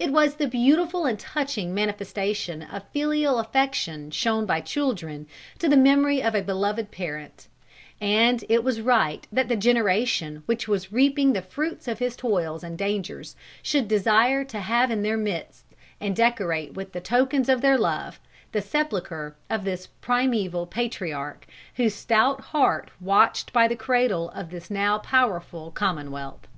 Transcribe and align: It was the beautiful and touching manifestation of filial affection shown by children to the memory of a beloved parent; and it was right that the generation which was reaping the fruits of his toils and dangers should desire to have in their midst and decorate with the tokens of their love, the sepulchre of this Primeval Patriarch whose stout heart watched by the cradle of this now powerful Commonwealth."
It 0.00 0.10
was 0.10 0.34
the 0.34 0.48
beautiful 0.48 1.06
and 1.06 1.16
touching 1.16 1.72
manifestation 1.72 2.60
of 2.60 2.88
filial 2.88 3.38
affection 3.38 4.10
shown 4.10 4.44
by 4.44 4.62
children 4.62 5.28
to 5.60 5.68
the 5.68 5.76
memory 5.76 6.20
of 6.20 6.34
a 6.34 6.42
beloved 6.42 6.90
parent; 6.90 7.46
and 8.00 8.42
it 8.48 8.64
was 8.64 8.80
right 8.80 9.24
that 9.30 9.46
the 9.46 9.54
generation 9.54 10.42
which 10.46 10.66
was 10.66 10.90
reaping 10.92 11.34
the 11.34 11.40
fruits 11.42 11.86
of 11.86 12.00
his 12.00 12.16
toils 12.16 12.64
and 12.64 12.76
dangers 12.78 13.36
should 13.62 13.86
desire 13.86 14.42
to 14.46 14.58
have 14.58 14.90
in 14.90 15.04
their 15.04 15.16
midst 15.16 15.64
and 16.00 16.16
decorate 16.16 16.74
with 16.74 16.90
the 16.90 17.00
tokens 17.00 17.48
of 17.48 17.60
their 17.60 17.78
love, 17.78 18.18
the 18.50 18.60
sepulchre 18.60 19.36
of 19.48 19.62
this 19.62 19.86
Primeval 20.00 20.66
Patriarch 20.66 21.46
whose 21.76 21.94
stout 21.94 22.40
heart 22.40 22.90
watched 23.00 23.52
by 23.52 23.68
the 23.68 23.76
cradle 23.76 24.30
of 24.30 24.50
this 24.50 24.68
now 24.68 24.98
powerful 24.98 25.70
Commonwealth." 25.70 26.48